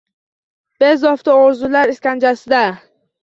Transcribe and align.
Bezovta 0.83 1.35
orzular 1.43 1.93
iskanjasida 1.97 2.63